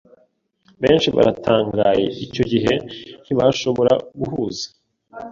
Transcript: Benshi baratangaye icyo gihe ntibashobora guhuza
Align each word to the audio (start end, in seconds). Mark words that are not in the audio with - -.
Benshi 0.81 1.07
baratangaye 1.15 2.05
icyo 2.25 2.43
gihe 2.51 2.73
ntibashobora 3.23 3.93
guhuza 4.19 4.65